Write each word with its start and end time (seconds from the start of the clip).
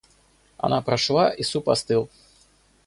Она 0.57 0.81
прошла 0.81 1.29
и 1.29 1.43
суп 1.43 1.69
остыл. 1.69 2.09